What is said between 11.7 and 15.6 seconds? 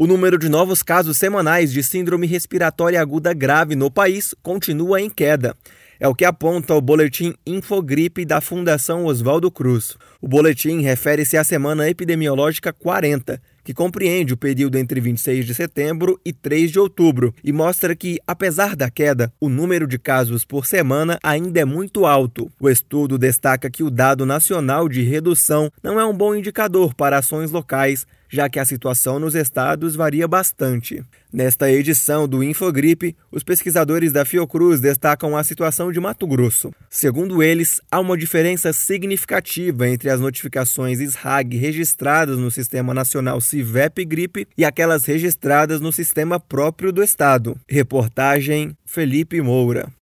epidemiológica 40, que compreende o período entre 26 de